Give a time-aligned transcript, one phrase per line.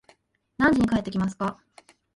[0.57, 1.59] 何時に帰ってきますか